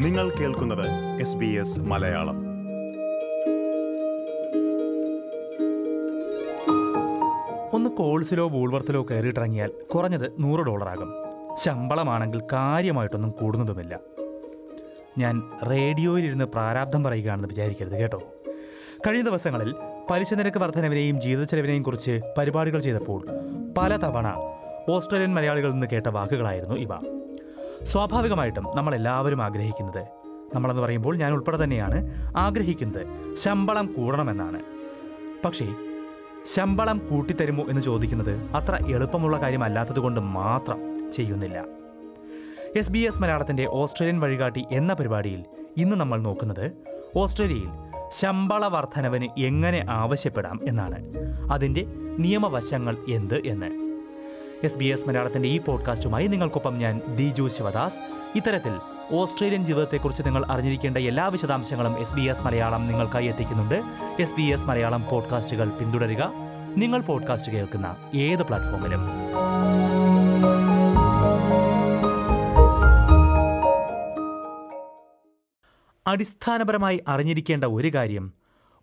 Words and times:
നിങ്ങൾ 0.00 0.30
കേൾക്കുന്നത് 0.30 0.86
S 1.20 1.36
B 1.36 1.46
S 1.46 1.80
Malayalam. 1.80 2.38
ഒന്ന് 7.72 7.90
കോൾസിലോ 7.90 8.48
വൂൾവർത്തിലോ 8.48 9.06
കയറിയിട്ടിറങ്ങിയാൽ 9.10 9.70
കുറഞ്ഞത് 9.94 10.32
നൂറ് 10.38 10.60
ഡോളറാകും. 10.60 11.14
ശമ്പളമാണെങ്കിൽ 11.54 12.42
കാര്യമായിട്ടൊന്നും 12.52 13.30
കൂടുന്നതുമില്ല. 13.30 14.00
ഞാൻ 15.18 15.50
റേഡിയോയിലിരുന്ന് 15.70 16.44
പ്രാരാബ്ധം 16.44 17.04
പറയുകയാണെന്ന് 17.04 17.48
വിചാരിക്കരുത് 17.48 17.98
കേട്ടോ. 17.98 18.22
കഴിഞ്ഞ 19.06 19.22
ദിവസങ്ങളിൽ 19.22 19.74
പലിശ 20.10 20.34
നിരക്ക് 20.34 20.58
വർധനവിനെയും 20.58 21.20
ജീവിത 21.20 21.44
ചെലവിനെയും 21.44 21.82
കുറിച്ച് 21.82 22.20
പരിപാടികൾ 22.38 22.80
ചെയ്തപ്പോൾ 22.80 23.26
പലതവണ 23.78 24.34
ഓസ്ട്രേലിയൻ 24.88 25.34
മലയാളികളിൽ 25.34 25.72
നിന്ന് 25.72 25.86
കേട്ട 25.92 26.06
വാക്കുകളായിരുന്നു 26.06 26.74
ഇവ. 26.74 27.19
സ്വാഭാവികമായിട്ടും 27.84 28.66
നമ്മൾ 28.74 28.94
എല്ലാവരും 28.94 29.42
ആഗ്രഹിക്കുന്നത്. 29.42 30.06
നമ്മളെന്ന് 30.54 30.82
പറയുമ്പോൾ 30.82 31.16
ഞാൻ 31.16 31.32
ഉൾപ്പെടെ 31.32 31.64
തന്നെയാണ് 31.64 32.14
ആഗ്രഹിക്കുന്നത്. 32.36 33.34
ശമ്പളം 33.34 33.92
കൂടണമെന്നാണ്. 33.92 34.62
പക്ഷേ 35.44 35.74
ശമ്പളം 36.44 36.98
കൂട്ടിത്തരുമോ 36.98 37.64
എന്ന് 37.68 37.82
ചോദിക്കുന്നത് 37.82 38.50
അത്ര 38.50 38.86
എളുപ്പമുള്ള 38.86 39.40
കാര്യമല്ലാത്തതുകൊണ്ട് 39.40 40.20
മാത്രം 40.20 41.12
ചെയ്യുന്നില്ല. 41.12 41.64
എസ് 42.76 42.92
ബി 42.92 42.98
എസ് 42.98 43.22
മലയാളത്തിന്റെ 43.22 43.66
ഓസ്ട്രേലിയൻ 43.66 44.20
വഴികാട്ടി 44.20 44.64
എന്ന 44.72 44.94
പരിപാടിയിൽ 44.94 45.44
ഇന്ന് 45.76 45.96
നമ്മൾ 45.96 46.20
നോക്കുന്നത് 46.20 46.72
ഓസ്ട്രേലിയയിൽ 47.16 47.68
ശമ്പള 48.08 48.66
വർധനവിന് 48.66 49.28
എങ്ങനെ 49.38 49.86
ആവശ്യപ്പെടാം 49.90 50.60
എന്നാണ്. 50.68 51.06
അതിന്റെ 51.52 51.86
നിയമവശങ്ങൾ 52.18 52.96
എന്ത് 53.08 53.46
എന്ന്. 53.46 53.89
എസ് 54.64 54.78
ബി 54.78 54.84
എസ് 54.84 55.08
മലയാളത്തിന്റെ 55.08 55.48
ഈ 55.48 55.58
പോഡ്കാസ്റ്റുമായി 55.58 56.26
നിങ്ങൾക്കൊപ്പം 56.26 56.78
ഞാൻ 56.78 57.00
ദിജു 57.16 57.48
ശിവദാസ്. 57.48 57.94
ഇത്തരത്തിൽ 58.34 58.80
ഓസ്ട്രേലിയൻ 59.12 59.64
ജീവിതത്തെക്കുറിച്ച് 59.64 60.22
നിങ്ങൾ 60.22 60.44
അറിഞ്ഞിരിക്കേണ്ട 60.46 60.98
എല്ലാ 60.98 61.26
വിശദാംശങ്ങളും 61.26 61.98
എസ് 61.98 62.14
ബി 62.14 62.20
എസ് 62.20 62.42
മലയാളം 62.42 62.86
നിങ്ങൾക്കായി 62.86 63.26
എത്തിക്കുന്നുണ്ട്. 63.26 63.82
എസ് 64.22 64.34
ബി 64.34 64.42
എസ് 64.42 64.66
മലയാളം 64.66 65.04
പോഡ്കാസ്റ്റുകൾ 65.10 65.68
പിന്തുടരുക. 65.68 66.32
നിങ്ങൾ 66.76 67.00
പോഡ്കാസ്റ്റ് 67.00 67.52
കേൾക്കുന്ന 67.52 67.96
ഏത് 68.14 68.42
പ്ലാറ്റ്ഫോമിലും. 68.42 69.00
അടിസ്ഥാനപരമായി 76.06 77.00
അറിഞ്ഞിരിക്കേണ്ട 77.08 77.64
ഒരു 77.64 77.88
കാര്യം 77.88 78.32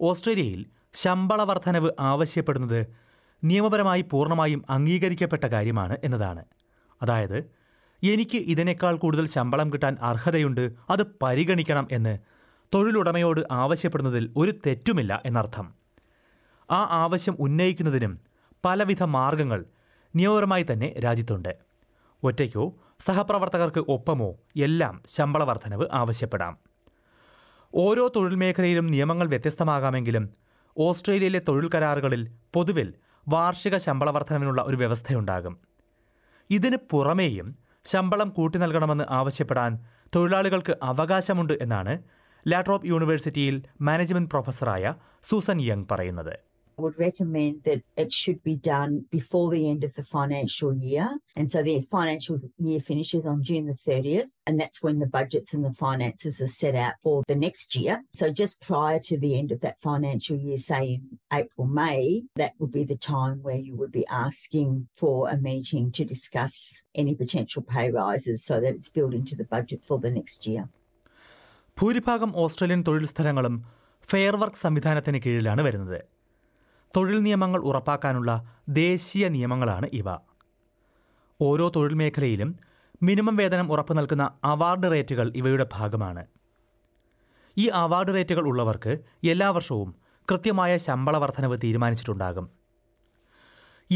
ഓസ്ട്രേലിയയിൽ 0.01 0.65
ശമ്പള 0.93 1.43
വർധനവ് 1.43 1.91
ആവശ്യപ്പെടുന്നത് 1.99 3.06
നിയമപരമായി 3.43 4.01
പൂർണമായും 4.01 4.63
അംഗീകരിക്കപ്പെട്ട 4.69 5.43
കാര്യമാണ് 5.43 5.97
എന്നതാണ്. 6.03 6.45
അതായത് 7.01 7.37
എനിക്ക് 8.03 8.37
ഇതിനേക്കാൾ 8.37 8.97
കൂടുതൽ 8.97 9.27
ശമ്പളം 9.27 9.73
കിട്ടാൻ 9.73 9.97
അർഹതയുണ്ട് 10.01 10.73
അത് 10.89 11.05
പരിഗണിക്കണം 11.23 11.87
എന്ന് 11.91 12.19
തൊഴിലുടമയോട് 12.73 13.41
ആവശ്യപ്പെടുന്നതിൽ 13.51 14.33
ഒരു 14.37 14.53
തെറ്റുമില്ല 14.67 15.21
എന്നർത്ഥം. 15.25 15.73
ആ 16.71 16.87
ആവശ്യം 16.89 17.37
ഉന്നയിക്കുന്നതിനും 17.39 18.21
പലവിധ 18.65 19.03
മാർഗങ്ങൾ 19.03 19.65
നിയമപരമായി 20.15 20.65
തന്നെ 20.71 20.93
രാജ്യത്തുണ്ട്. 21.03 21.57
ഒറ്റയ്ക്കോ 22.23 22.73
സഹപ്രവർത്തകർക്ക് 22.99 23.85
ഒപ്പമോ 23.87 24.35
എല്ലാം 24.55 25.01
ശമ്പള 25.07 25.43
വർധനവ് 25.43 25.85
ആവശ്യപ്പെടാം. 25.93 26.57
ഓരോ 27.75 28.07
തൊഴിൽ 28.15 28.35
മേഖലയിലും 28.35 28.87
നിയമങ്ങൾ 28.87 29.27
വ്യത്യസ്തമാകാമെങ്കിലും 29.27 30.29
ഓസ്ട്രേലിയയിലെ 30.77 31.41
തൊഴിൽ 31.47 31.69
കരാറുകളിൽ 31.75 32.31
പൊതുവിൽ 32.53 32.93
വാർഷിക 33.27 33.77
ശമ്പള 33.77 34.09
വർധനവിനുള്ള 34.09 34.61
ഒരു 34.61 34.75
വ്യവസ്ഥയുണ്ടാകും. 34.75 35.57
ഇതിന് 36.49 36.77
പുറമേയും 36.91 37.57
ശമ്പളം 37.85 38.29
കൂട്ടി 38.29 38.57
നൽകണമെന്ന് 38.57 39.03
ആവശ്യപ്പെടാൻ 39.09 39.85
തൊഴിലാളികൾക്ക് 40.15 40.77
അവകാശമുണ്ട് 40.83 41.53
എന്നാണ് 41.61 41.99
ലാട്രോപ്പ് 42.47 42.87
യൂണിവേഴ്സിറ്റിയിൽ 42.87 43.63
മാനേജ്മെന്റ് 43.81 44.29
പ്രൊഫസറായ 44.29 44.93
സൂസൻ 45.23 45.61
യങ് 45.61 45.85
പറയുന്നത്. 45.91 46.39
would 46.78 46.98
recommend 46.98 47.62
that 47.64 47.82
it 47.96 48.12
should 48.12 48.42
be 48.42 48.56
done 48.56 49.04
before 49.10 49.50
the 49.50 49.68
end 49.68 49.84
of 49.84 49.94
the 49.94 50.02
financial 50.02 50.74
year. 50.74 51.18
And 51.36 51.50
so 51.50 51.62
the 51.62 51.86
financial 51.90 52.40
year 52.58 52.80
finishes 52.80 53.26
on 53.26 53.42
June 53.42 53.66
the 53.66 53.78
30th, 53.90 54.30
and 54.46 54.58
that's 54.60 54.82
when 54.82 54.98
the 54.98 55.06
budgets 55.06 55.52
and 55.54 55.64
the 55.64 55.74
finances 55.74 56.40
are 56.40 56.48
set 56.48 56.74
out 56.74 56.94
for 57.02 57.22
the 57.28 57.34
next 57.36 57.76
year. 57.76 58.02
So 58.14 58.30
just 58.32 58.62
prior 58.62 58.98
to 59.00 59.18
the 59.18 59.38
end 59.38 59.52
of 59.52 59.60
that 59.60 59.76
financial 59.82 60.36
year, 60.36 60.58
say 60.58 60.84
in 60.94 61.18
April, 61.32 61.66
May, 61.66 62.24
that 62.36 62.52
would 62.58 62.72
be 62.72 62.84
the 62.84 62.96
time 62.96 63.42
where 63.42 63.56
you 63.56 63.74
would 63.76 63.92
be 63.92 64.06
asking 64.06 64.88
for 64.96 65.28
a 65.28 65.36
meeting 65.36 65.92
to 65.92 66.04
discuss 66.04 66.54
any 66.94 67.14
potential 67.14 67.62
pay 67.62 67.90
rises 67.90 68.44
so 68.44 68.60
that 68.60 68.74
it's 68.76 68.88
built 68.88 69.14
into 69.14 69.36
the 69.36 69.44
budget 69.44 69.82
for 69.88 69.98
the 69.98 70.10
next 70.20 70.46
year. 70.52 70.64
ഭൂരിഭാഗം 71.80 72.30
Australian 72.40 72.80
തൊഴിൽ 72.86 73.04
സ്ഥലങ്ങളും 73.10 73.54
fair 74.10 74.34
work 74.40 74.60
സംവിധാനത്തിന് 74.64 75.18
കീഴിലാണ് 75.24 75.62
വരുന്നത് 75.62 75.98
തൊഴിൽ 76.97 77.19
നിയമങ്ങൾ 77.19 77.61
ഉറപ്പാക്കാനുള്ള 77.61 78.55
ദേശീയ 78.69 79.27
നിയമങ്ങളാണ് 79.27 79.89
ഇവ. 79.93 80.05
ഓരോ 81.41 81.71
തൊഴിൽ 81.75 81.93
മേഖലയിലും 81.93 82.55
മിനിമം 83.03 83.35
വേതനം 83.35 83.71
ഉറപ്പു 83.71 83.93
നൽകുന്ന 83.93 84.31
അവാർഡ് 84.43 84.91
റേറ്റുകൾ 84.91 85.33
ഇവയുടെ 85.35 85.67
ഭാഗമാണ്. 85.73 86.25
ഈ 87.57 87.67
അവാർഡ് 87.67 88.13
റേറ്റുകൾ 88.13 88.47
ഉള്ളവർക്ക് 88.47 88.99
എല്ലാ 89.27 89.49
വർഷവും 89.49 89.95
കൃത്യമായ 90.31 90.77
ശമ്പള 90.77 91.17
വർധനവ് 91.17 91.57
തീരുമാനിച്ചിട്ടുണ്ടാകും. 91.63 92.49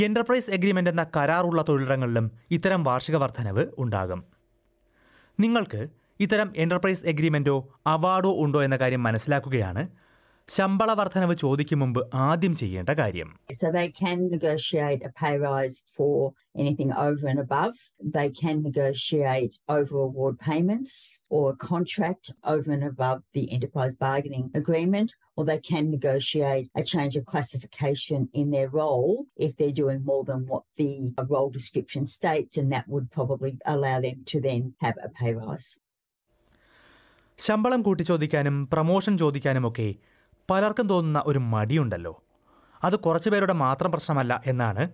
എന്റർപ്രൈസ് 0.04 0.52
എഗ്രിമെന്റ് 0.52 0.90
എന്ന 0.90 1.06
കരാറുള്ള 1.16 1.66
തൊഴിലിടങ്ങളിലും 1.70 2.32
ഇത്തരം 2.52 2.84
വാർഷിക 2.84 3.16
വർധനവ് 3.16 3.66
ഉണ്ടാകും. 3.78 4.24
നിങ്ങൾക്ക് 5.40 5.88
ഇത്തരം 6.20 6.54
എന്റർപ്രൈസ് 6.58 7.06
എഗ്രിമെന്റോ 7.06 7.68
അവാർഡോ 7.88 8.36
ഉണ്ടോ 8.44 8.64
എന്ന 8.64 8.76
കാര്യം 8.76 9.04
മനസ്സിലാക്കുകയാണ് 9.04 9.88
ശമ്പള 10.49 10.91
വർധനവ് 10.99 11.35
ചോദിക്കും 11.43 11.79
മുമ്പ് 11.83 12.01
ആദ്യം 12.27 12.55
ചെയ്യേണ്ട 12.61 12.91
കാര്യം 13.01 13.31
So 13.61 13.67
they 13.79 13.89
can 14.03 14.19
negotiate 14.35 15.01
a 15.09 15.13
pay 15.21 15.33
rise 15.47 15.77
for 15.97 16.17
anything 16.63 16.91
over 17.07 17.25
and 17.33 17.41
above. 17.47 17.75
They 18.17 18.29
can 18.43 18.57
negotiate 18.69 19.55
over 19.77 19.95
award 20.09 20.37
payments 20.51 20.93
or 21.29 21.43
a 21.51 21.59
contract 21.71 22.27
over 22.55 22.69
and 22.77 22.85
above 22.93 23.21
the 23.37 23.45
enterprise 23.57 23.95
bargaining 24.07 24.47
agreement, 24.55 25.11
or 25.37 25.45
they 25.45 25.61
can 25.71 25.85
negotiate 25.97 26.67
a 26.83 26.85
change 26.93 27.17
of 27.21 27.25
classification 27.33 28.21
in 28.41 28.47
their 28.51 28.71
role 28.83 29.11
if 29.49 29.53
they're 29.59 29.79
doing 29.85 30.01
more 30.13 30.25
than 30.31 30.43
what 30.47 30.65
the 30.77 30.95
role 31.35 31.51
description 31.51 32.07
states, 32.19 32.55
and 32.57 32.71
that 32.73 32.89
would 32.89 33.09
probably 33.11 33.53
allow 33.67 33.99
them 34.01 34.21
to 34.33 34.39
then 34.41 34.63
have 34.81 34.99
a 35.09 35.11
pay 35.21 35.35
rise. 35.43 35.69
ശമ്പളം 37.39 37.81
കൂട്ടിച്ചോദിക്കാനും 37.83 38.69
promotion 38.73 39.15
ചോദിക്കാനുമൊക്കെ 39.19 39.89
പലർക്കും 40.52 40.88
തോന്നുന്ന 40.88 41.24
ഒരു 41.26 41.40
മടിയുണ്ടല്ലോ. 41.40 42.24
അത് 42.84 43.00
കുറച്ചുപേരുടെ 43.00 43.54
മാത്രം 43.54 43.92
പ്രശ്നമല്ല 43.92 44.42
എന്നാണ് 44.46 44.90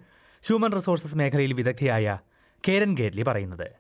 human 0.47 0.71
resources 0.71 1.17
മേഖലയിൽ 1.17 1.53
വിദഗ്ധയായ 1.53 2.19
കേരൻ 2.67 2.95
ഗേറ്റ്ലി 2.95 3.21
പറയുന്നത്. 3.21 3.71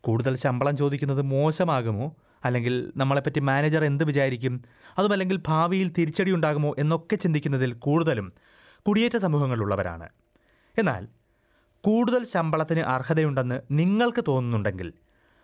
കൂടുതൽ 0.00 0.36
ശമ്പളം 0.36 0.76
ചോദിക്കുന്നത് 0.76 1.22
മോശമാകുമോ? 1.22 2.16
അല്ലെങ്കിൽ 2.44 2.92
നമ്മളെപ്പറ്റി 2.96 3.40
മാനേജർ 3.40 3.84
എന്ത് 3.84 4.04
വിചാരിക്കും? 4.04 4.64
അതുമല്ലെങ്കിൽ 4.98 5.42
ഭാവിയിൽ 5.48 5.92
തിരിച്ചടി 5.98 6.32
ഉണ്ടാകുമോ 6.32 6.74
എന്നൊക്കെ 6.78 7.16
ചിന്തിക്കുന്നതിൽ 7.16 7.72
കൂടുതലും 7.72 8.32
കുടിയേറ്റ 8.88 9.16
സമൂഹങ്ങളിലുള്ളവരാണ് 9.16 10.08
എന്നാൽ 10.78 11.08
കൂടുതൽ 11.80 12.24
ശമ്പളത്തിന് 12.24 12.80
അർഹതയുണ്ടെന്ന് 12.80 13.60
നിങ്ങൾക്ക് 13.70 14.24
തോന്നുന്നുണ്ടെങ്കിൽ 14.28 14.92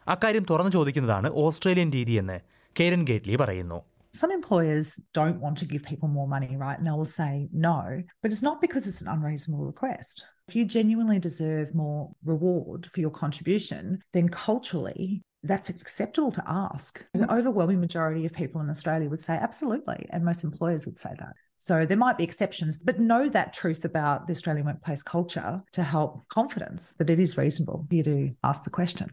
അക്കാര്യം 0.09 0.47
തുറന്നു 0.51 0.71
ചോദിക്കുന്നതാണ് 0.71 1.31
ഓസ്ട്രേലിയൻ 1.35 1.93
രീതിയെന്ന് 1.93 2.41
കേരൻ 2.81 3.05
ഗേറ്റ്ലി 3.05 3.37
പറയുന്നു. 3.37 3.90
Some 4.14 4.32
employers 4.32 4.98
don't 5.14 5.42
want 5.42 5.58
to 5.58 5.66
give 5.66 5.84
people 5.84 6.08
more 6.08 6.28
money, 6.28 6.56
right? 6.56 6.78
And 6.78 6.88
they 6.88 6.92
will 6.92 7.04
say 7.04 7.50
no, 7.52 8.02
but 8.22 8.32
it's 8.32 8.42
not 8.42 8.62
because 8.62 8.88
it's 8.88 9.02
an 9.02 9.10
unreasonable 9.10 9.66
request. 9.66 10.26
If 10.48 10.56
you 10.56 10.64
genuinely 10.64 11.20
deserve 11.20 11.76
more 11.76 12.12
reward 12.24 12.88
for 12.92 13.00
your 13.02 13.10
contribution, 13.10 14.02
then 14.14 14.30
culturally, 14.30 15.22
that's 15.44 15.70
acceptable 15.70 16.32
to 16.32 16.44
ask. 16.48 17.06
The 17.14 17.32
overwhelming 17.32 17.80
majority 17.80 18.26
of 18.26 18.34
people 18.34 18.62
in 18.62 18.70
Australia 18.70 19.10
would 19.10 19.22
say 19.22 19.34
absolutely, 19.34 20.08
and 20.12 20.24
most 20.24 20.44
employers 20.44 20.86
would 20.86 21.00
say 21.00 21.14
that. 21.20 21.34
So 21.58 21.86
there 21.86 21.98
might 21.98 22.18
be 22.18 22.24
exceptions, 22.24 22.78
but 22.78 23.00
know 23.00 23.30
that 23.30 23.54
truth 23.54 23.86
about 23.86 24.28
the 24.28 24.34
Australian 24.34 24.66
workplace 24.66 25.04
culture 25.04 25.62
to 25.72 25.84
help 25.84 26.28
confidence 26.30 26.94
that 27.00 27.10
it 27.10 27.20
is 27.20 27.38
reasonable 27.38 27.86
for 27.88 27.96
you 27.96 28.04
to 28.04 28.18
ask 28.44 28.64
the 28.64 28.76
question. 28.80 29.10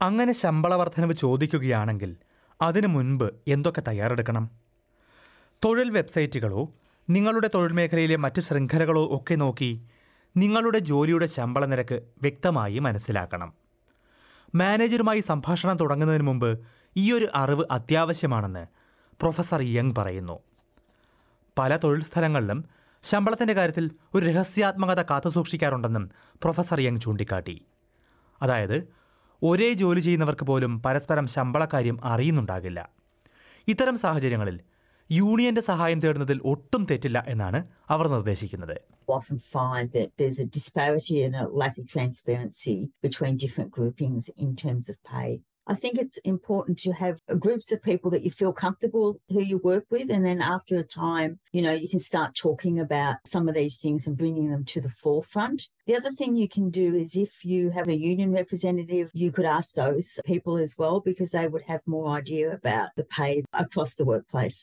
അങ്ങനെ 0.00 0.32
ശമ്പള 0.32 0.74
വർധനവ് 0.74 1.14
ചോദിക്കുകയാണെങ്കിൽ 1.14 2.12
അതിനു 2.61 2.87
മുൻപ് 2.87 3.33
എന്തൊക്കെ 3.47 3.81
തയ്യാറെടുക്കണം? 3.87 4.49
തൊഴിൽ 5.65 5.89
വെബ്സൈറ്റുകളോ 5.89 6.73
നിങ്ങളുടെ 7.09 7.49
തൊഴിൽ 7.53 7.73
മേഖലയിലെ 7.73 8.15
മറ്റ് 8.15 8.41
ശൃംഖലകളോ 8.41 9.07
ഒക്കെ 9.11 9.35
നോക്കി 9.35 9.85
നിങ്ങളുടെ 10.37 10.79
ജോലിയുടെ 10.79 11.25
ശമ്പള 11.25 11.65
നിരക്ക് 11.65 11.93
വ്യക്തമായി 11.93 12.79
മനസ്സിലാക്കണം. 12.79 13.53
മാനേജറുമായി 14.55 15.19
സംഭാഷണം 15.19 15.77
തുടങ്ങുന്നതിന് 15.77 16.23
മുമ്പ് 16.23 16.59
ഒരു 17.13 17.27
അറിവ് 17.35 17.65
അത്യാവശ്യമാണെന്ന് 17.71 18.67
പ്രൊഫസർ 19.19 19.61
യങ് 19.61 19.95
പറയുന്നു. 19.97 20.39
പല 21.57 21.77
തൊഴിൽ 21.77 22.03
സ്ഥലങ്ങളിലും 22.03 22.65
ശമ്പളത്തിന്റെ 23.03 23.53
കാര്യത്തിൽ 23.53 23.91
ഒരു 24.15 24.25
രഹസ്യാത്മകത 24.25 25.01
കാത്തുസൂക്ഷിക്കാറുണ്ടെന്നും 25.01 26.11
പ്രൊഫസർ 26.17 26.79
യങ് 26.79 26.97
ചൂണ്ടിക്കാട്ടി. 26.97 27.65
അതായത് 28.41 28.98
ഒരേ 29.41 29.73
ജോലി 29.73 29.99
ചെയ്യുന്നവർക്ക് 29.99 30.45
പോലും 30.45 30.81
പരസ്പരം 30.85 31.27
ശമ്പളക്കാര്യം 31.27 31.97
അറിയുന്നുണ്ടാകില്ല 32.03 32.79
ഇത്തരം 33.67 33.97
സാഹചര്യങ്ങളിൽ 33.97 34.57
യൂണിയന്റെ 35.09 35.61
സഹായം 35.61 35.99
തേടുന്നതിൽ 35.99 36.39
ഒട്ടും 36.45 36.83
തെറ്റില്ല 36.89 37.25
എന്നാണ് 37.27 37.59
അവർ 37.89 38.07
നിർദ്ദേശിക്കുന്നത്. 38.07 38.75
I 45.69 45.75
think 45.75 45.95
it's 45.97 46.17
important 46.25 46.79
to 46.79 46.91
have 46.93 47.15
groups 47.39 47.71
of 47.71 47.79
people 47.81 48.09
that 48.11 48.23
you 48.23 48.31
feel 48.31 48.53
comfortable 48.55 49.07
who 49.29 49.41
you 49.41 49.57
work 49.63 49.85
with. 49.89 50.09
And 50.09 50.25
then 50.25 50.41
after 50.41 50.75
a 50.77 50.83
time, 50.83 51.31
you 51.53 51.61
know, 51.61 51.73
you 51.73 51.87
can 51.87 51.99
start 52.01 52.31
talking 52.35 52.79
about 52.79 53.17
some 53.25 53.47
of 53.47 53.53
these 53.53 53.77
things 53.77 54.07
and 54.07 54.17
bringing 54.17 54.47
them 54.49 54.63
to 54.73 54.81
the 54.81 54.93
forefront. 55.03 55.59
The 55.87 55.95
other 55.95 56.11
thing 56.11 56.35
you 56.35 56.49
can 56.49 56.67
do 56.71 56.87
is 56.95 57.15
if 57.17 57.33
you 57.45 57.61
have 57.69 57.87
a 57.87 57.97
union 58.11 58.31
representative, 58.33 59.11
you 59.13 59.29
could 59.31 59.49
ask 59.57 59.69
those 59.75 60.09
people 60.25 60.57
as 60.57 60.73
well 60.77 60.97
because 61.01 61.29
they 61.29 61.47
would 61.47 61.65
have 61.67 61.81
more 61.87 62.07
idea 62.13 62.47
about 62.53 62.89
the 62.97 63.05
pay 63.17 63.33
across 63.65 63.93
the 64.01 64.07
workplace. 64.13 64.61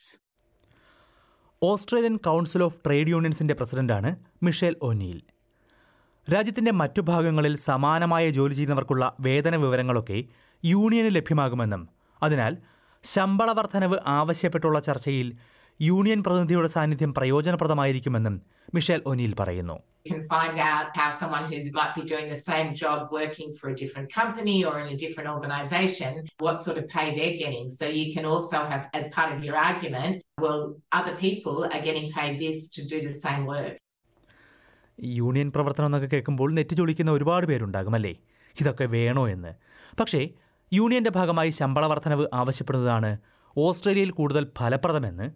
Australian 1.63 2.17
council 2.27 2.63
of 2.65 2.77
trade 2.87 3.11
യൂണിയൻസിന്റെ 3.13 3.55
പ്രസിഡന്റാണ് 3.55 4.11
Michel 4.47 4.75
O'Neill 4.89 5.19
രാജ്യത്തിന്റെ 6.29 6.73
മറ്റു 6.81 7.01
ഭാഗങ്ങളിൽ 7.11 7.55
സമാനമായ 7.69 8.25
ജോലി 8.39 8.55
ചെയ്യുന്നവർക്കുള്ള 8.59 9.05
വേതന 9.27 9.57
വിവരങ്ങളൊക്കെ 9.65 10.19
യൂണിയന് 10.67 11.15
ലഭ്യമാകുമെന്നും 11.15 11.83
അതിനാൽ 12.23 12.57
ശമ്പള 13.05 13.53
വർധനവ് 13.53 13.99
ആവശ്യപ്പെട്ടുള്ള 14.07 14.81
ചർച്ചയിൽ 14.81 15.29
യൂണിയൻ 15.81 16.23
പ്രതിനിധിയുടെ 16.23 16.69
സാന്നിധ്യം 16.69 17.15
പ്രയോജനപ്രദമായിരിക്കുമെന്നും 17.15 18.43
മിഷേൽ 18.75 19.03
ഒനീൽ 19.07 19.35
പറയുന്നു. 19.41 19.77
യൂണിയൻ 35.03 35.53
പ്രവർത്തനം 35.53 35.87
എന്നൊക്കെ 35.87 36.07
കേൾക്കുമ്പോൾ 36.07 36.53
നെറ്റ് 36.55 36.77
ചൊളിക്കുന്ന 36.77 37.11
ഒരുപാട് 37.11 37.47
പേരുണ്ടാകും 37.47 37.95
അല്ലേ? 37.95 38.15
ഇതൊക്കെ 38.61 38.85
യൂണിയന്റെ 40.73 41.11
ഭാഗമായി 41.11 41.51
ശമ്പള 41.51 41.87
വർധനവ് 41.87 42.27
ആവശ്യപ്പെടുന്നതാണ് 42.35 43.19
ഓസ്ട്രേലിയയിൽ 43.57 44.11
കൂടുതൽ 44.11 44.53
ഫലപ്രദമെന്ന് 44.59 45.31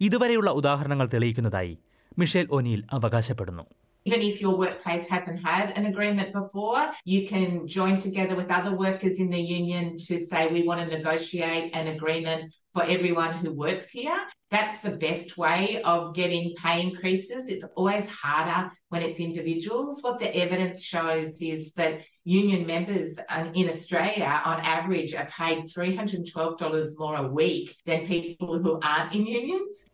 ഇതുവരെയുള്ള 0.00 0.50
ഉദാഹരണങ്ങൾ 0.50 1.06
തെളിയിക്കുന്നതായി 1.14 1.78
മിഷേൽ 2.18 2.46
ഒനീൽ 2.50 2.82
അവകാശപ്പെടുന്നു. 2.92 3.64
Even 4.06 4.22
if 4.22 4.40
your 4.40 4.56
workplace 4.56 5.08
hasn't 5.08 5.44
had 5.44 5.70
an 5.70 5.86
agreement 5.86 6.32
before, 6.32 6.92
you 7.04 7.26
can 7.26 7.66
join 7.66 7.98
together 7.98 8.36
with 8.36 8.52
other 8.52 8.72
workers 8.72 9.18
in 9.18 9.30
the 9.30 9.40
union 9.40 9.98
to 9.98 10.16
say 10.16 10.46
we 10.46 10.62
want 10.62 10.80
to 10.80 10.96
negotiate 10.96 11.74
an 11.74 11.88
agreement 11.88 12.54
for 12.72 12.84
everyone 12.84 13.32
who 13.32 13.52
works 13.52 13.90
here. 13.90 14.16
That's 14.48 14.78
the 14.78 14.92
best 14.92 15.36
way 15.36 15.82
of 15.82 16.14
getting 16.14 16.54
pay 16.54 16.82
increases. 16.82 17.48
It's 17.48 17.64
always 17.74 18.08
harder 18.08 18.70
when 18.90 19.02
it's 19.02 19.18
individuals. 19.18 20.00
What 20.02 20.20
the 20.20 20.32
evidence 20.36 20.84
shows 20.84 21.42
is 21.42 21.72
that 21.72 22.02
union 22.22 22.64
members 22.64 23.16
um, 23.28 23.50
in 23.54 23.68
Australia, 23.68 24.40
on 24.44 24.60
average, 24.60 25.14
are 25.14 25.26
paid 25.26 25.64
$312 25.64 26.92
more 26.96 27.16
a 27.16 27.26
week 27.26 27.74
than 27.84 28.06
people 28.06 28.62
who 28.62 28.78
aren't 28.84 29.12
in 29.12 29.26
unions. 29.26 29.86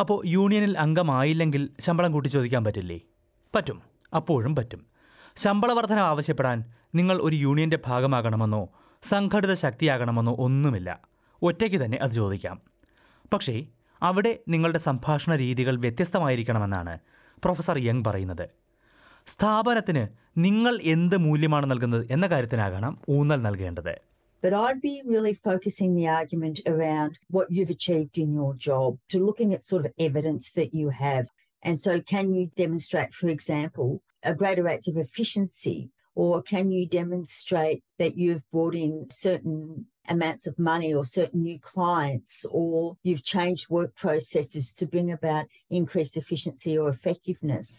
അപ്പോൾ 0.00 0.22
യൂണിയനിൽ 0.26 0.78
അംഗമായില്ലെങ്കിൽ 0.78 1.68
ശമ്പളം 1.80 2.12
കൂട്ടി 2.12 2.28
ചോദിക്കാൻ 2.28 2.64
പറ്റില്ലേ? 2.64 3.00
പറ്റും. 3.54 3.82
അപ്പോഴും 4.16 4.56
പറ്റും. 4.56 4.86
ശമ്പള 5.36 5.72
വർധന 5.72 5.98
ആവശ്യപ്പെടാൻ 5.98 6.64
നിങ്ങൾ 6.94 7.18
ഒരു 7.22 7.36
യൂണിയന്റെ 7.36 7.78
ഭാഗമാകണമെന്നോ 7.86 8.68
സംഘടിത 9.02 9.54
ശക്തിയാകണമെന്നോ 9.54 10.36
ഒന്നുമില്ല. 10.38 11.00
ഒറ്റയ്ക്ക് 11.42 11.76
തന്നെ 11.76 11.98
അത് 12.02 12.10
ചോദിക്കാം. 12.10 12.60
പക്ഷേ 13.32 13.66
അവിടെ 14.02 14.38
നിങ്ങളുടെ 14.48 14.78
സംഭാഷണ 14.78 15.36
രീതികൾ 15.36 15.76
വ്യത്യസ്തമായിരിക്കണമെന്നാണ് 15.76 16.98
പ്രൊഫസർ 17.44 17.78
യങ് 17.78 18.04
പറയുന്നത്. 18.04 18.48
സ്ഥാപനത്തിന് 19.26 20.06
നിങ്ങൾ 20.36 20.78
എന്ത് 20.82 21.16
മൂല്യമാണ് 21.16 21.70
നൽകുന്നത് 21.70 22.06
എന്ന 22.10 22.26
കാര്യത്തിനാകണം 22.26 22.98
ഊന്നൽ 23.08 23.42
നൽകേണ്ടത്. 23.42 24.07
But 24.41 24.53
I'd 24.53 24.81
be 24.81 25.01
really 25.05 25.35
focusing 25.49 25.95
the 25.95 26.07
argument 26.07 26.59
around 26.65 27.17
what 27.29 27.49
you've 27.49 27.69
achieved 27.69 28.17
in 28.17 28.33
your 28.33 28.53
job, 28.55 28.97
to 29.09 29.25
looking 29.25 29.53
at 29.53 29.63
sort 29.63 29.85
of 29.85 29.93
evidence 29.97 30.51
that 30.51 30.73
you 30.73 30.89
have. 30.89 31.25
And 31.61 31.79
so, 31.79 32.01
can 32.01 32.33
you 32.33 32.51
demonstrate, 32.57 33.13
for 33.13 33.29
example, 33.29 34.01
a 34.23 34.33
greater 34.35 34.63
rates 34.63 34.87
of 34.89 34.97
efficiency? 34.97 35.79
Or 36.15 36.43
can 36.43 36.65
you 36.71 36.87
demonstrate 36.87 37.79
that 37.97 38.17
you've 38.17 38.43
brought 38.51 38.75
in 38.75 39.07
certain 39.09 39.87
amounts 40.09 40.45
of 40.47 40.59
money 40.59 40.93
or 40.93 41.05
certain 41.05 41.41
new 41.41 41.59
clients, 41.59 42.45
or 42.51 42.97
you've 43.03 43.23
changed 43.23 43.69
work 43.69 43.91
processes 43.95 44.73
to 44.73 44.85
bring 44.85 45.09
about 45.11 45.45
increased 45.69 46.17
efficiency 46.17 46.77
or 46.77 46.87
effectiveness? 46.97 47.69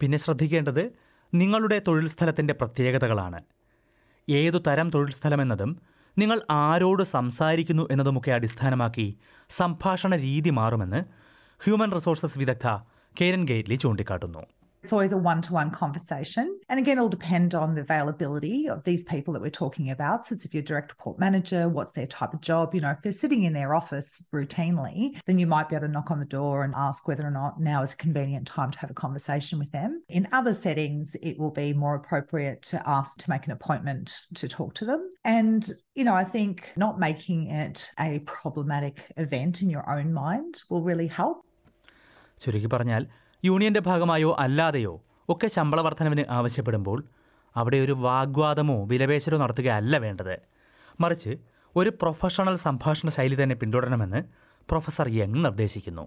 പിന്നെ 0.00 0.18
ശ്രദ്ധിക്കേണ്ടത് 0.18 0.84
നിങ്ങളുടെ 1.34 1.78
തൊഴിൽ 1.78 2.06
സ്ഥലത്തിൻ്റെ 2.06 2.54
പ്രത്യേകതകളാണ് 2.54 3.40
ഏതു 4.29 4.57
തരം 4.57 4.89
തൊഴിൽ 4.89 5.11
സ്ഥലമെന്നതും 5.11 5.79
നിങ്ങൾ 6.17 6.41
ആരോട് 6.51 7.03
സംസാരിക്കുന്നു 7.03 7.87
എന്നതുമൊക്കെ 7.91 8.31
അടിസ്ഥാനമാക്കി 8.31 9.17
സംഭാഷണ 9.49 10.15
രീതി 10.15 10.49
മാറുമെന്ന് 10.49 11.03
ഹ്യൂമൻ 11.63 11.91
റിസോഴ്സസ് 11.91 12.37
വിദഗ്ധ 12.37 12.67
കേരൻ 13.21 13.47
ഗെയ്റ്റ്ലി 13.47 13.75
ചൂണ്ടിക്കാട്ടുന്നു. 13.75 14.39
It's 14.82 14.92
always 14.92 15.12
a 15.12 15.16
one 15.16 15.40
to 15.42 15.52
one 15.52 15.70
conversation. 15.70 16.58
And 16.68 16.80
again, 16.80 16.98
it'll 16.98 17.08
depend 17.08 17.54
on 17.54 17.76
the 17.76 17.82
availability 17.82 18.68
of 18.68 18.82
these 18.82 19.04
people 19.04 19.32
that 19.32 19.40
we're 19.40 19.48
talking 19.50 19.90
about. 19.90 20.26
So, 20.26 20.34
it's 20.34 20.44
if 20.44 20.52
you're 20.52 20.62
direct 20.64 20.90
report 20.90 21.20
manager, 21.20 21.68
what's 21.68 21.92
their 21.92 22.08
type 22.08 22.34
of 22.34 22.40
job? 22.40 22.74
You 22.74 22.80
know, 22.80 22.90
if 22.90 23.00
they're 23.00 23.12
sitting 23.12 23.44
in 23.44 23.52
their 23.52 23.76
office 23.76 24.24
routinely, 24.32 25.16
then 25.26 25.38
you 25.38 25.46
might 25.46 25.68
be 25.68 25.76
able 25.76 25.86
to 25.86 25.92
knock 25.92 26.10
on 26.10 26.18
the 26.18 26.24
door 26.24 26.64
and 26.64 26.74
ask 26.74 27.06
whether 27.06 27.24
or 27.24 27.30
not 27.30 27.60
now 27.60 27.82
is 27.82 27.92
a 27.92 27.96
convenient 27.96 28.48
time 28.48 28.72
to 28.72 28.78
have 28.80 28.90
a 28.90 28.94
conversation 28.94 29.60
with 29.60 29.70
them. 29.70 30.02
In 30.08 30.26
other 30.32 30.52
settings, 30.52 31.14
it 31.22 31.38
will 31.38 31.52
be 31.52 31.72
more 31.72 31.94
appropriate 31.94 32.62
to 32.62 32.82
ask 32.88 33.18
to 33.18 33.30
make 33.30 33.46
an 33.46 33.52
appointment 33.52 34.18
to 34.34 34.48
talk 34.48 34.74
to 34.74 34.84
them. 34.84 35.08
And, 35.24 35.70
you 35.94 36.02
know, 36.02 36.14
I 36.14 36.24
think 36.24 36.72
not 36.76 36.98
making 36.98 37.46
it 37.46 37.88
a 38.00 38.18
problematic 38.20 39.12
event 39.16 39.62
in 39.62 39.70
your 39.70 39.88
own 39.88 40.12
mind 40.12 40.62
will 40.68 40.82
really 40.82 41.06
help. 41.06 41.38
ചുരുക്കി 42.44 42.68
പറഞ്ഞാൽ 42.72 43.02
യൂണിയന്റെ 43.47 43.81
ഭാഗമായോ 43.87 44.29
അല്ലാതെയോ 44.39 44.93
ഒക്കെ 45.29 45.47
ശമ്പള 45.47 45.79
വർധനവിന് 45.81 46.23
ആവശ്യപ്പെടുമ്പോൾ 46.37 46.99
അവിടെ 47.55 47.77
ഒരു 47.85 47.95
വാഗ്വാദമോ 48.05 48.77
വിലപേശലോ 48.91 49.37
നടത്തുകയല്ല 49.37 49.97
വേണ്ടത്. 50.05 50.35
മറിച്ച് 50.99 51.33
ഒരു 51.75 51.89
പ്രൊഫഷണൽ 52.01 52.55
സംഭാഷണ 52.65 53.09
ശൈലി 53.09 53.37
തന്നെ 53.43 53.55
പിന്തുടരണമെന്ന് 53.55 54.21
പ്രൊഫസർ 54.69 55.07
യങ് 55.17 55.41
നിർദ്ദേശിക്കുന്നു. 55.45 56.05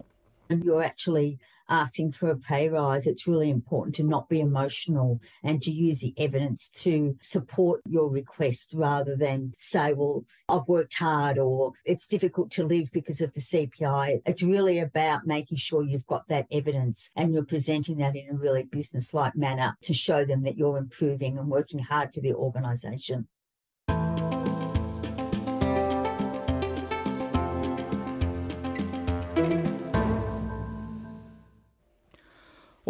You're 0.51 0.83
actually 0.83 1.39
asking 1.71 2.11
for 2.11 2.29
a 2.29 2.37
pay 2.37 2.69
rise, 2.69 3.07
it's 3.07 3.25
really 3.25 3.49
important 3.49 3.95
to 3.95 4.03
not 4.03 4.27
be 4.29 4.41
emotional 4.41 5.19
and 5.43 5.61
to 5.61 5.71
use 5.71 5.99
the 5.99 6.13
evidence 6.17 6.69
to 6.69 7.17
support 7.21 7.81
your 7.87 8.09
request 8.09 8.73
rather 8.75 9.15
than 9.15 9.53
say, 9.57 9.93
well, 9.93 10.25
I've 10.49 10.67
worked 10.67 10.95
hard 10.95 11.37
or 11.37 11.71
it's 11.85 12.07
difficult 12.07 12.51
to 12.51 12.65
live 12.65 12.91
because 12.91 13.21
of 13.21 13.33
the 13.33 13.39
CPI. 13.39 14.21
It's 14.25 14.43
really 14.43 14.79
about 14.79 15.25
making 15.25 15.57
sure 15.57 15.81
you've 15.81 16.07
got 16.07 16.27
that 16.27 16.47
evidence 16.51 17.09
and 17.15 17.33
you're 17.33 17.45
presenting 17.45 17.97
that 17.97 18.15
in 18.15 18.29
a 18.29 18.33
really 18.33 18.63
business 18.63 19.13
like 19.13 19.35
manner 19.35 19.77
to 19.83 19.93
show 19.93 20.25
them 20.25 20.43
that 20.43 20.57
you're 20.57 20.77
improving 20.77 21.37
and 21.37 21.47
working 21.47 21.79
hard 21.79 22.13
for 22.13 22.19
the 22.19 22.33
organisation. 22.33 23.27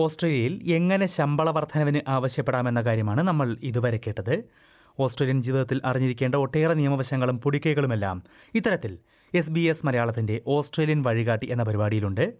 ഓസ്ട്രേലിയയിൽ 0.01 0.71
എങ്ങനെ 0.71 1.05
ശമ്പള 1.05 1.49
വർധനവിന് 1.49 1.99
ആവശ്യപ്പെടാമെന്ന 2.07 2.81
കാര്യമാണ് 2.81 3.21
നമ്മൾ 3.21 3.57
ഇതുവരെ 3.63 3.99
കേട്ടത്. 4.07 4.43
Australian 4.99 5.41
ജീവിതത്തിൽ 5.41 5.81
അറിഞ്ഞിരിക്കേണ്ട 5.85 6.35
ഒട്ടേറെ 6.35 6.73
നിയമവശങ്ങളും 6.73 7.39
പൊടിക്കൈകളുമെല്ലാം 7.39 8.23
ഇത്തരത്തിൽ 8.55 8.99
എസ് 9.33 9.51
ബി 9.51 9.59
എസ് 9.59 9.85
മലയാളത്തിന്റെ 9.85 10.41
ഓസ്ട്രേലിയൻ 10.47 11.01
വഴികാട്ടി 11.01 11.51
എന്ന 11.51 11.63
പരിപാടിയിലുണ്ട്. 11.63 12.33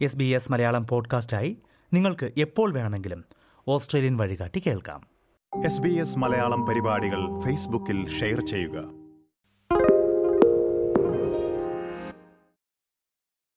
എസ് 0.00 0.16
ബി 0.16 0.24
എസ് 0.24 0.52
മലയാളം 0.52 0.86
പോഡ്കാസ്റ്റായി 0.86 1.58
നിങ്ങൾക്ക് 1.92 2.32
എപ്പോൾ 2.38 2.72
വേണമെങ്കിലും 2.72 3.24
ഓസ്ട്രേലിയൻ 3.68 4.16
വഴികാട്ടി 4.16 4.62
കേൾക്കാം. 4.66 5.06
എസ് 5.64 5.80
ബി 5.80 5.88
എസ് 5.88 6.18
മലയാളം 6.18 6.66
പരിപാടികൾ 6.66 7.40
ഫേസ്ബുക്കിൽ 7.40 8.18
ഷെയർ 8.20 8.46
ചെയ്യുക. 8.46 9.05